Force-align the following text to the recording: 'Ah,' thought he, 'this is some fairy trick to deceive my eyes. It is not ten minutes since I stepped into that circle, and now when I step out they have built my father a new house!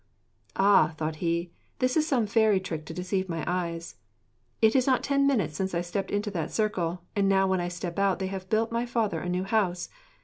'Ah,' 0.55 0.95
thought 0.97 1.17
he, 1.17 1.51
'this 1.77 1.95
is 1.95 2.07
some 2.07 2.25
fairy 2.25 2.59
trick 2.59 2.87
to 2.87 2.91
deceive 2.91 3.29
my 3.29 3.43
eyes. 3.45 3.97
It 4.59 4.75
is 4.75 4.87
not 4.87 5.03
ten 5.03 5.27
minutes 5.27 5.55
since 5.55 5.75
I 5.75 5.81
stepped 5.81 6.09
into 6.09 6.31
that 6.31 6.51
circle, 6.51 7.03
and 7.15 7.29
now 7.29 7.45
when 7.45 7.61
I 7.61 7.67
step 7.67 7.99
out 7.99 8.17
they 8.17 8.25
have 8.25 8.49
built 8.49 8.71
my 8.71 8.87
father 8.87 9.19
a 9.19 9.29
new 9.29 9.43
house! 9.43 9.89